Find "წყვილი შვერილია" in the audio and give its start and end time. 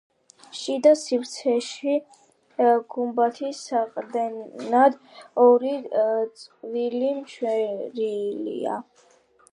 6.41-8.85